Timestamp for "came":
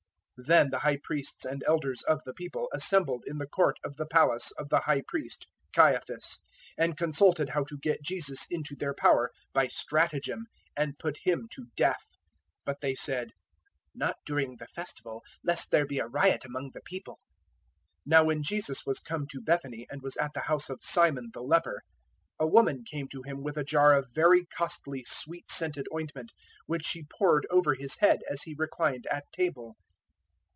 22.83-23.07